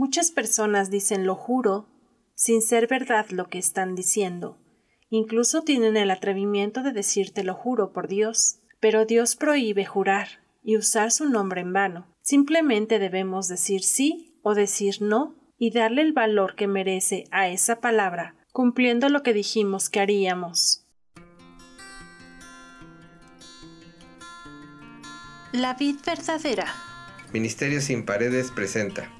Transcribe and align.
Muchas 0.00 0.30
personas 0.30 0.90
dicen 0.90 1.26
lo 1.26 1.34
juro 1.34 1.86
sin 2.34 2.62
ser 2.62 2.86
verdad 2.86 3.26
lo 3.28 3.50
que 3.50 3.58
están 3.58 3.94
diciendo. 3.94 4.58
Incluso 5.10 5.60
tienen 5.60 5.94
el 5.98 6.10
atrevimiento 6.10 6.82
de 6.82 6.92
decirte 6.92 7.44
lo 7.44 7.52
juro 7.52 7.92
por 7.92 8.08
Dios. 8.08 8.60
Pero 8.80 9.04
Dios 9.04 9.36
prohíbe 9.36 9.84
jurar 9.84 10.42
y 10.62 10.78
usar 10.78 11.10
su 11.10 11.28
nombre 11.28 11.60
en 11.60 11.74
vano. 11.74 12.06
Simplemente 12.22 12.98
debemos 12.98 13.46
decir 13.46 13.82
sí 13.82 14.40
o 14.42 14.54
decir 14.54 15.02
no 15.02 15.36
y 15.58 15.70
darle 15.70 16.00
el 16.00 16.14
valor 16.14 16.54
que 16.54 16.66
merece 16.66 17.24
a 17.30 17.50
esa 17.50 17.82
palabra, 17.82 18.36
cumpliendo 18.52 19.10
lo 19.10 19.22
que 19.22 19.34
dijimos 19.34 19.90
que 19.90 20.00
haríamos. 20.00 20.86
La 25.52 25.74
vid 25.74 25.96
verdadera. 26.06 26.72
Ministerio 27.34 27.82
sin 27.82 28.06
paredes 28.06 28.50
presenta 28.50 29.19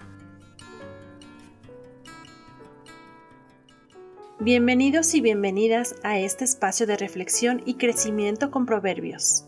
Bienvenidos 4.43 5.13
y 5.13 5.21
bienvenidas 5.21 5.93
a 6.01 6.17
este 6.17 6.45
espacio 6.45 6.87
de 6.87 6.97
reflexión 6.97 7.61
y 7.63 7.75
crecimiento 7.75 8.49
con 8.49 8.65
proverbios. 8.65 9.45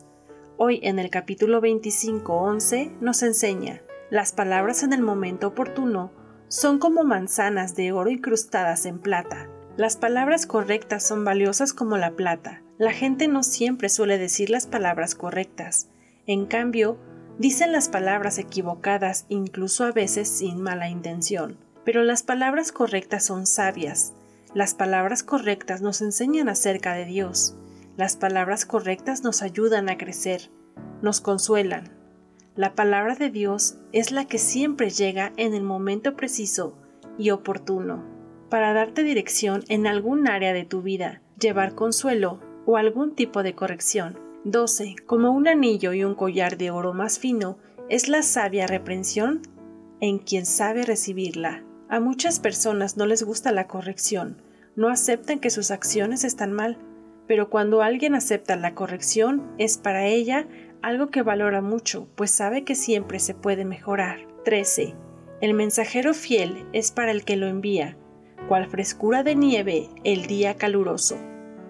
Hoy 0.58 0.82
en 0.84 1.00
el 1.00 1.10
capítulo 1.10 1.64
25.11 1.64 3.00
nos 3.02 3.24
enseña, 3.24 3.82
las 4.12 4.34
palabras 4.34 4.84
en 4.84 4.94
el 4.94 5.02
momento 5.02 5.48
oportuno 5.48 6.12
son 6.48 6.78
como 6.78 7.04
manzanas 7.04 7.76
de 7.76 7.92
oro 7.92 8.12
incrustadas 8.12 8.86
en 8.86 9.00
plata. 9.00 9.50
Las 9.78 9.98
palabras 9.98 10.46
correctas 10.46 11.08
son 11.08 11.26
valiosas 11.26 11.74
como 11.74 11.98
la 11.98 12.12
plata. 12.12 12.62
La 12.78 12.94
gente 12.94 13.28
no 13.28 13.42
siempre 13.42 13.90
suele 13.90 14.20
decir 14.20 14.52
las 14.52 14.68
palabras 14.68 15.16
correctas. 15.16 15.90
En 16.28 16.46
cambio, 16.46 17.00
dicen 17.40 17.72
las 17.72 17.90
palabras 17.90 18.38
equivocadas 18.38 19.26
incluso 19.28 19.86
a 19.86 19.92
veces 19.92 20.30
sin 20.30 20.62
mala 20.62 20.88
intención. 20.88 21.58
Pero 21.84 22.04
las 22.04 22.22
palabras 22.22 22.72
correctas 22.72 23.26
son 23.26 23.48
sabias. 23.48 24.14
Las 24.54 24.76
palabras 24.76 25.24
correctas 25.24 25.82
nos 25.82 26.02
enseñan 26.02 26.48
acerca 26.48 26.94
de 26.94 27.06
Dios. 27.06 27.56
Las 27.98 28.16
palabras 28.16 28.66
correctas 28.66 29.24
nos 29.24 29.42
ayudan 29.42 29.90
a 29.90 29.98
crecer, 29.98 30.52
nos 31.02 31.22
consuelan. 31.22 31.92
La 32.56 32.76
palabra 32.76 33.16
de 33.16 33.32
Dios 33.32 33.78
es 33.94 34.12
la 34.12 34.26
que 34.26 34.38
siempre 34.38 34.92
llega 34.92 35.34
en 35.38 35.56
el 35.56 35.64
momento 35.64 36.16
preciso 36.16 36.78
y 37.18 37.32
oportuno 37.32 38.04
para 38.50 38.74
darte 38.74 39.02
dirección 39.02 39.64
en 39.70 39.88
algún 39.88 40.28
área 40.28 40.54
de 40.54 40.66
tu 40.66 40.84
vida, 40.84 41.24
llevar 41.40 41.74
consuelo 41.74 42.40
o 42.68 42.78
algún 42.78 43.16
tipo 43.16 43.42
de 43.42 43.56
corrección. 43.56 44.20
12. 44.44 44.98
Como 45.08 45.32
un 45.32 45.48
anillo 45.48 45.94
y 45.94 46.04
un 46.04 46.14
collar 46.14 46.58
de 46.58 46.70
oro 46.70 46.94
más 46.94 47.18
fino, 47.18 47.58
es 47.90 48.08
la 48.08 48.22
sabia 48.22 48.68
reprensión 48.68 49.42
en 50.00 50.20
quien 50.20 50.46
sabe 50.46 50.84
recibirla. 50.84 51.64
A 51.94 52.00
muchas 52.00 52.40
personas 52.40 52.98
no 52.98 53.06
les 53.06 53.22
gusta 53.22 53.52
la 53.52 53.68
corrección, 53.68 54.42
no 54.76 54.90
aceptan 54.90 55.38
que 55.38 55.52
sus 55.52 55.70
acciones 55.70 56.24
están 56.24 56.52
mal, 56.52 56.80
pero 57.28 57.52
cuando 57.52 57.84
alguien 57.84 58.16
acepta 58.16 58.56
la 58.56 58.74
corrección 58.74 59.54
es 59.60 59.78
para 59.78 60.08
ella 60.08 60.48
algo 60.82 61.12
que 61.12 61.22
valora 61.22 61.62
mucho, 61.62 62.08
pues 62.16 62.32
sabe 62.32 62.64
que 62.64 62.74
siempre 62.74 63.20
se 63.20 63.36
puede 63.36 63.64
mejorar. 63.64 64.22
13. 64.44 64.96
El 65.40 65.54
mensajero 65.54 66.16
fiel 66.16 66.66
es 66.74 66.92
para 66.92 67.12
el 67.12 67.24
que 67.24 67.36
lo 67.36 67.46
envía, 67.46 67.96
cual 68.48 68.68
frescura 68.68 69.22
de 69.22 69.36
nieve 69.36 69.92
el 70.04 70.26
día 70.26 70.56
caluroso, 70.56 71.20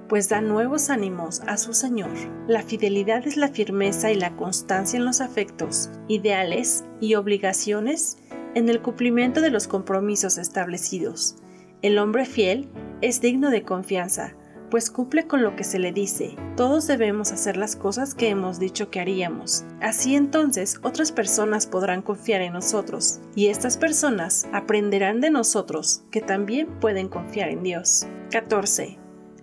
pues 0.07 0.29
da 0.29 0.39
nuevos 0.39 0.89
ánimos 0.89 1.41
a 1.47 1.57
su 1.57 1.73
Señor. 1.73 2.11
La 2.47 2.63
fidelidad 2.63 3.27
es 3.27 3.35
la 3.35 3.49
firmeza 3.49 4.09
y 4.09 4.15
la 4.15 4.37
constancia 4.37 4.95
en 4.95 5.03
los 5.03 5.19
afectos, 5.19 5.89
ideales 6.07 6.85
y 7.01 7.15
obligaciones 7.15 8.19
en 8.55 8.69
el 8.69 8.81
cumplimiento 8.81 9.41
de 9.41 9.51
los 9.51 9.67
compromisos 9.67 10.37
establecidos. 10.37 11.35
El 11.81 11.97
hombre 11.97 12.25
fiel 12.25 12.69
es 13.01 13.21
digno 13.21 13.49
de 13.49 13.63
confianza, 13.63 14.35
pues 14.73 14.89
cumple 14.89 15.27
con 15.27 15.43
lo 15.43 15.55
que 15.55 15.63
se 15.63 15.77
le 15.77 15.91
dice. 15.91 16.35
Todos 16.57 16.87
debemos 16.87 17.31
hacer 17.31 17.57
las 17.57 17.75
cosas 17.75 18.15
que 18.15 18.29
hemos 18.29 18.57
dicho 18.57 18.89
que 18.89 18.99
haríamos. 18.99 19.65
Así 19.81 20.15
entonces 20.15 20.79
otras 20.81 21.11
personas 21.11 21.67
podrán 21.67 22.01
confiar 22.01 22.41
en 22.41 22.53
nosotros, 22.53 23.19
y 23.35 23.47
estas 23.47 23.77
personas 23.77 24.47
aprenderán 24.51 25.21
de 25.21 25.29
nosotros 25.29 26.05
que 26.09 26.21
también 26.21 26.79
pueden 26.79 27.07
confiar 27.07 27.49
en 27.49 27.61
Dios. 27.61 28.07
14. 28.31 28.97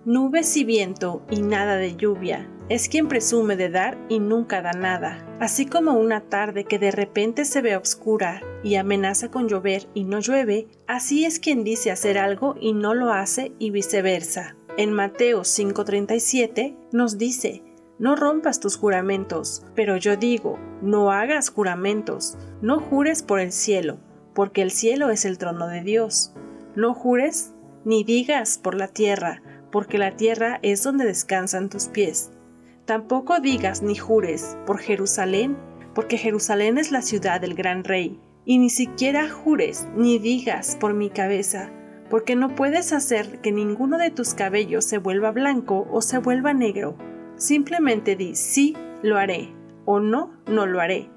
Nubes 0.05 0.57
y 0.57 0.65
viento 0.65 1.23
y 1.31 1.43
nada 1.43 1.77
de 1.77 1.95
lluvia. 1.95 2.51
Es 2.71 2.89
quien 2.89 3.09
presume 3.09 3.57
de 3.57 3.69
dar 3.69 3.99
y 4.09 4.21
nunca 4.21 4.63
da 4.63 4.71
nada. 4.71 5.27
Así 5.41 5.67
como 5.67 5.95
una 5.95 6.21
tarde 6.21 6.63
que 6.63 6.79
de 6.79 6.93
repente 6.93 7.45
se 7.45 7.63
ve 7.63 7.77
oscura 7.77 8.43
y 8.63 8.77
amenaza 8.77 9.29
con 9.29 9.49
llover 9.49 9.89
y 9.93 10.05
no 10.05 10.21
llueve, 10.21 10.69
así 10.87 11.25
es 11.25 11.41
quien 11.41 11.65
dice 11.65 11.91
hacer 11.91 12.17
algo 12.17 12.55
y 12.61 12.73
no 12.73 12.95
lo 12.95 13.13
hace 13.13 13.51
y 13.59 13.71
viceversa. 13.73 14.55
En 14.77 14.93
Mateo 14.93 15.41
5:37 15.41 16.77
nos 16.93 17.19
dice, 17.19 17.65
no 17.99 18.15
rompas 18.15 18.61
tus 18.61 18.77
juramentos, 18.77 19.65
pero 19.75 19.97
yo 19.97 20.17
digo, 20.17 20.57
no 20.81 21.11
hagas 21.11 21.51
juramentos, 21.51 22.39
no 22.63 22.79
jures 22.79 23.25
por 23.25 23.41
el 23.41 23.51
cielo, 23.51 23.99
porque 24.33 24.63
el 24.63 24.71
cielo 24.71 25.11
es 25.11 25.25
el 25.25 25.39
trono 25.39 25.67
de 25.67 25.81
Dios. 25.81 26.35
No 26.77 26.95
jures 26.95 27.53
ni 27.85 28.05
digas 28.05 28.59
por 28.59 28.77
la 28.77 28.87
tierra, 28.87 29.43
porque 29.73 29.99
la 29.99 30.17
tierra 30.17 30.61
es 30.63 30.85
donde 30.85 31.05
descansan 31.05 31.69
tus 31.69 31.89
pies. 31.89 32.31
Tampoco 32.91 33.39
digas 33.39 33.83
ni 33.83 33.95
jures 33.95 34.59
por 34.67 34.81
Jerusalén, 34.81 35.57
porque 35.95 36.19
Jerusalén 36.19 36.77
es 36.77 36.91
la 36.91 37.03
ciudad 37.03 37.41
del 37.41 37.55
gran 37.55 37.85
rey. 37.85 38.19
Y 38.45 38.59
ni 38.59 38.69
siquiera 38.69 39.31
jures 39.31 39.87
ni 39.95 40.19
digas 40.19 40.75
por 40.75 40.93
mi 40.93 41.09
cabeza, 41.09 41.71
porque 42.11 42.35
no 42.35 42.57
puedes 42.57 42.93
hacer 42.93 43.41
que 43.43 43.53
ninguno 43.53 43.97
de 43.97 44.11
tus 44.11 44.35
cabellos 44.35 44.85
se 44.85 44.99
vuelva 44.99 45.31
blanco 45.31 45.87
o 45.93 46.03
se 46.03 46.19
vuelva 46.19 46.53
negro. 46.53 46.97
Simplemente 47.37 48.17
di 48.17 48.35
sí, 48.35 48.77
lo 49.05 49.19
haré, 49.19 49.55
o 49.85 50.01
no, 50.01 50.33
no 50.49 50.67
lo 50.67 50.81
haré. 50.81 51.09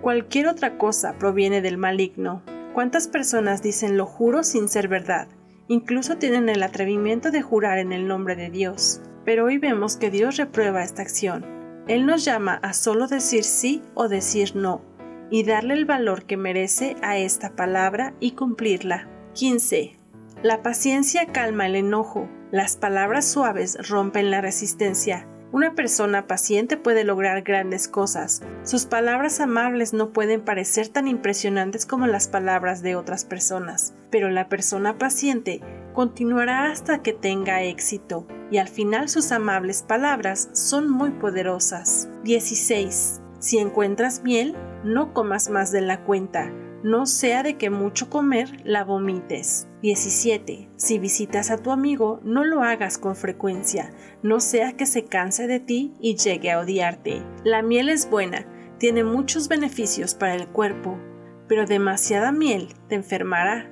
Cualquier 0.00 0.46
otra 0.46 0.78
cosa 0.78 1.18
proviene 1.18 1.60
del 1.60 1.76
maligno. 1.76 2.42
¿Cuántas 2.72 3.06
personas 3.06 3.60
dicen 3.60 3.98
lo 3.98 4.06
juro 4.06 4.44
sin 4.44 4.66
ser 4.66 4.88
verdad? 4.88 5.28
Incluso 5.68 6.16
tienen 6.16 6.48
el 6.48 6.62
atrevimiento 6.62 7.30
de 7.30 7.42
jurar 7.42 7.76
en 7.76 7.92
el 7.92 8.08
nombre 8.08 8.34
de 8.34 8.48
Dios. 8.48 9.02
Pero 9.28 9.44
hoy 9.44 9.58
vemos 9.58 9.98
que 9.98 10.10
Dios 10.10 10.38
reprueba 10.38 10.82
esta 10.82 11.02
acción. 11.02 11.44
Él 11.86 12.06
nos 12.06 12.24
llama 12.24 12.54
a 12.62 12.72
solo 12.72 13.08
decir 13.08 13.44
sí 13.44 13.82
o 13.92 14.08
decir 14.08 14.56
no, 14.56 14.80
y 15.28 15.44
darle 15.44 15.74
el 15.74 15.84
valor 15.84 16.24
que 16.24 16.38
merece 16.38 16.96
a 17.02 17.18
esta 17.18 17.54
palabra 17.54 18.14
y 18.20 18.30
cumplirla. 18.30 19.06
15. 19.34 19.98
La 20.42 20.62
paciencia 20.62 21.26
calma 21.26 21.66
el 21.66 21.76
enojo. 21.76 22.26
Las 22.50 22.78
palabras 22.78 23.26
suaves 23.26 23.76
rompen 23.90 24.30
la 24.30 24.40
resistencia. 24.40 25.28
Una 25.52 25.74
persona 25.74 26.26
paciente 26.26 26.78
puede 26.78 27.04
lograr 27.04 27.42
grandes 27.42 27.86
cosas. 27.86 28.40
Sus 28.62 28.86
palabras 28.86 29.40
amables 29.40 29.92
no 29.92 30.14
pueden 30.14 30.40
parecer 30.40 30.88
tan 30.88 31.06
impresionantes 31.06 31.84
como 31.84 32.06
las 32.06 32.28
palabras 32.28 32.80
de 32.80 32.96
otras 32.96 33.26
personas, 33.26 33.94
pero 34.10 34.30
la 34.30 34.48
persona 34.48 34.96
paciente 34.96 35.60
continuará 35.92 36.70
hasta 36.70 37.02
que 37.02 37.12
tenga 37.12 37.62
éxito, 37.62 38.26
y 38.50 38.58
al 38.58 38.68
final 38.68 39.08
sus 39.08 39.32
amables 39.32 39.82
palabras 39.82 40.50
son 40.52 40.90
muy 40.90 41.10
poderosas. 41.10 42.08
16. 42.24 43.20
Si 43.38 43.58
encuentras 43.58 44.22
miel, 44.22 44.56
no 44.84 45.12
comas 45.12 45.48
más 45.50 45.70
de 45.70 45.80
la 45.80 46.04
cuenta, 46.04 46.50
no 46.82 47.06
sea 47.06 47.42
de 47.42 47.56
que 47.56 47.70
mucho 47.70 48.08
comer 48.08 48.60
la 48.64 48.84
vomites. 48.84 49.68
17. 49.82 50.70
Si 50.76 50.98
visitas 50.98 51.50
a 51.50 51.58
tu 51.58 51.70
amigo, 51.70 52.20
no 52.24 52.44
lo 52.44 52.62
hagas 52.62 52.98
con 52.98 53.16
frecuencia, 53.16 53.92
no 54.22 54.40
sea 54.40 54.72
que 54.72 54.86
se 54.86 55.04
canse 55.04 55.46
de 55.46 55.60
ti 55.60 55.94
y 56.00 56.16
llegue 56.16 56.50
a 56.50 56.60
odiarte. 56.60 57.22
La 57.44 57.62
miel 57.62 57.88
es 57.88 58.08
buena, 58.08 58.46
tiene 58.78 59.04
muchos 59.04 59.48
beneficios 59.48 60.14
para 60.14 60.34
el 60.34 60.48
cuerpo, 60.48 60.98
pero 61.48 61.66
demasiada 61.66 62.32
miel 62.32 62.68
te 62.88 62.94
enfermará. 62.94 63.70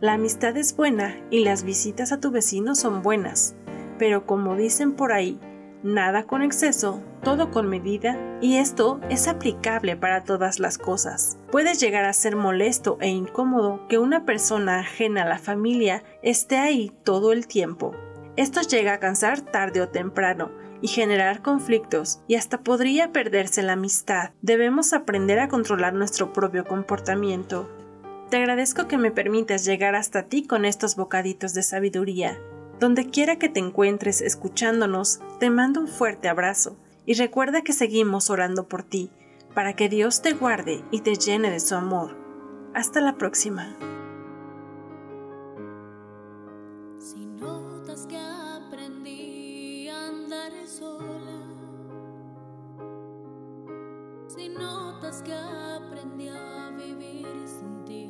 La 0.00 0.14
amistad 0.14 0.56
es 0.56 0.76
buena 0.76 1.16
y 1.30 1.44
las 1.44 1.64
visitas 1.64 2.12
a 2.12 2.20
tu 2.20 2.30
vecino 2.30 2.76
son 2.76 3.02
buenas, 3.02 3.56
pero 3.98 4.26
como 4.26 4.56
dicen 4.56 4.92
por 4.92 5.12
ahí, 5.12 5.38
Nada 5.82 6.24
con 6.24 6.42
exceso, 6.42 7.00
todo 7.22 7.52
con 7.52 7.68
medida, 7.68 8.18
y 8.40 8.56
esto 8.56 9.00
es 9.10 9.28
aplicable 9.28 9.96
para 9.96 10.24
todas 10.24 10.58
las 10.58 10.76
cosas. 10.76 11.38
Puede 11.52 11.74
llegar 11.74 12.04
a 12.04 12.12
ser 12.12 12.34
molesto 12.34 12.98
e 13.00 13.08
incómodo 13.08 13.86
que 13.86 13.98
una 13.98 14.24
persona 14.24 14.80
ajena 14.80 15.22
a 15.22 15.28
la 15.28 15.38
familia 15.38 16.02
esté 16.22 16.58
ahí 16.58 16.92
todo 17.04 17.32
el 17.32 17.46
tiempo. 17.46 17.94
Esto 18.34 18.60
llega 18.62 18.94
a 18.94 18.98
cansar 18.98 19.40
tarde 19.40 19.80
o 19.80 19.88
temprano 19.88 20.50
y 20.80 20.88
generar 20.88 21.42
conflictos 21.42 22.22
y 22.26 22.34
hasta 22.34 22.62
podría 22.62 23.12
perderse 23.12 23.62
la 23.62 23.74
amistad. 23.74 24.30
Debemos 24.42 24.92
aprender 24.92 25.38
a 25.38 25.48
controlar 25.48 25.94
nuestro 25.94 26.32
propio 26.32 26.64
comportamiento. 26.64 27.70
Te 28.30 28.36
agradezco 28.38 28.88
que 28.88 28.98
me 28.98 29.12
permitas 29.12 29.64
llegar 29.64 29.94
hasta 29.94 30.24
ti 30.24 30.44
con 30.44 30.64
estos 30.64 30.96
bocaditos 30.96 31.54
de 31.54 31.62
sabiduría. 31.62 32.38
Donde 32.80 33.10
quiera 33.10 33.36
que 33.36 33.48
te 33.48 33.58
encuentres 33.58 34.20
escuchándonos, 34.20 35.18
te 35.40 35.50
mando 35.50 35.80
un 35.80 35.88
fuerte 35.88 36.28
abrazo 36.28 36.76
y 37.06 37.14
recuerda 37.14 37.62
que 37.62 37.72
seguimos 37.72 38.30
orando 38.30 38.68
por 38.68 38.84
ti, 38.84 39.10
para 39.52 39.74
que 39.74 39.88
Dios 39.88 40.22
te 40.22 40.32
guarde 40.34 40.84
y 40.92 41.00
te 41.00 41.16
llene 41.16 41.50
de 41.50 41.58
su 41.58 41.74
amor. 41.74 42.16
Hasta 42.74 43.00
la 43.00 43.16
próxima. 43.16 43.74
Si 47.00 47.26
notas 47.26 48.06
que 48.06 48.16
aprendí 48.16 49.88
a 49.88 50.06
andar 50.06 50.52
sola, 50.66 51.42
si 54.28 54.48
notas 54.50 55.22
que 55.22 55.34
aprendí 55.34 56.28
a 56.28 56.70
vivir 56.76 57.26
sin 57.44 57.84
ti, 57.84 58.08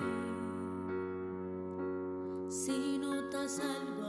si 2.50 2.98
notas 2.98 3.60
algo 3.60 4.07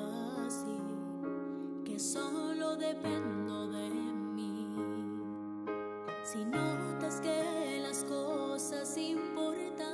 Si 6.31 6.45
notas 6.45 7.21
que 7.21 7.79
las 7.81 8.03
cosas 8.03 8.95
importantes 8.97 9.89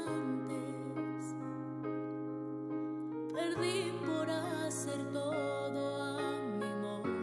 perdí 3.33 3.93
por 4.05 4.29
hacer 4.29 5.01
todo 5.13 6.03
a 6.03 6.19
mi 6.59 6.73
modo, 6.81 7.13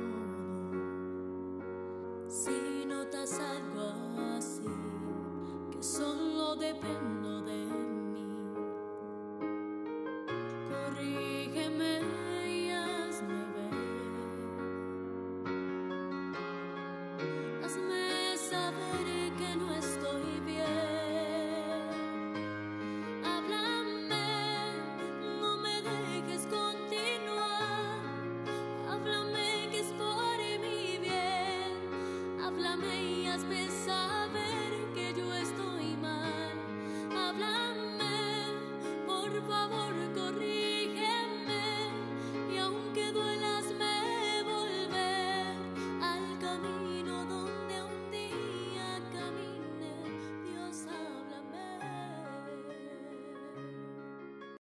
si 2.26 2.86
notas 2.86 3.38
algo 3.38 3.92
así 4.38 4.64
que 5.70 5.82
solo 5.82 6.56
depende 6.56 7.21